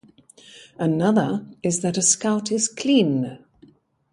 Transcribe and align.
Another 0.79 1.45
is 1.61 1.81
that 1.81 1.95
a 1.95 2.01
Scout 2.01 2.51
is 2.51 2.67
"clean". 2.67 3.37